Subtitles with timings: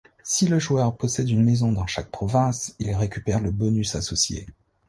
[0.23, 4.47] Si le joueur possède une maison dans chaque province, il récupère le bonus associés.